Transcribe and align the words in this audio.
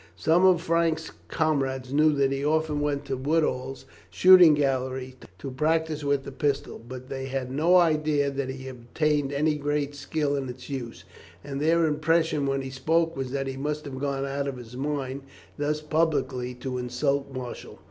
Some 0.15 0.43
of 0.47 0.61
Frank's 0.63 1.11
comrades 1.27 1.93
knew 1.93 2.11
that 2.13 2.31
he 2.31 2.43
often 2.43 2.79
went 2.81 3.05
to 3.05 3.15
Woodall's 3.15 3.85
shooting 4.09 4.55
gallery 4.55 5.15
to 5.37 5.51
practise 5.51 6.03
with 6.03 6.23
the 6.23 6.31
pistol, 6.31 6.79
but 6.79 7.07
they 7.07 7.25
had 7.27 7.51
no 7.51 7.75
idea 7.75 8.31
that 8.31 8.49
he 8.49 8.65
had 8.65 8.87
attained 8.91 9.31
any 9.31 9.57
great 9.59 9.93
skill 9.93 10.35
in 10.35 10.49
its 10.49 10.71
use, 10.71 11.03
and 11.43 11.61
their 11.61 11.85
impression 11.85 12.47
when 12.47 12.63
he 12.63 12.71
spoke 12.71 13.15
was 13.15 13.29
that 13.29 13.45
he 13.45 13.57
must 13.57 13.85
have 13.85 13.99
gone 13.99 14.25
out 14.25 14.47
of 14.47 14.57
his 14.57 14.75
mind 14.75 15.21
thus 15.59 15.81
publicly 15.81 16.55
to 16.55 16.79
insult 16.79 17.31
Marshall. 17.31 17.79